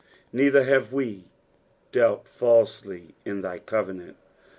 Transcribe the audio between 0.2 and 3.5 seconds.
"Neither haw we dealt falteCy in